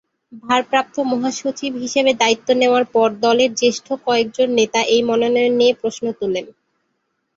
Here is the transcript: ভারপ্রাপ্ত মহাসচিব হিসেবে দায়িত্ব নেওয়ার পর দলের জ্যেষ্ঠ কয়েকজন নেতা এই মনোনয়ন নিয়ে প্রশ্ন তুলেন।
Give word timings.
ভারপ্রাপ্ত 0.43 0.95
মহাসচিব 1.11 1.71
হিসেবে 1.83 2.11
দায়িত্ব 2.21 2.47
নেওয়ার 2.61 2.85
পর 2.93 3.07
দলের 3.25 3.51
জ্যেষ্ঠ 3.55 3.87
কয়েকজন 4.05 4.47
নেতা 4.59 4.79
এই 4.93 5.01
মনোনয়ন 5.09 5.53
নিয়ে 5.59 5.73
প্রশ্ন 5.81 6.05
তুলেন। 6.19 6.45